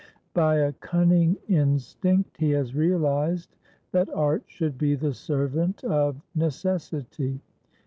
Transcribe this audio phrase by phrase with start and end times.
[0.33, 3.55] By a cunning instinct he has realized
[3.91, 7.39] that art should be the servant of necessity.